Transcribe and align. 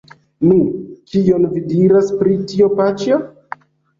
Nu! 0.45 0.55
kion 1.11 1.43
vi 1.51 1.61
diras 1.73 2.09
pri 2.21 2.39
tio, 2.53 2.71
paĉjo? 2.79 3.21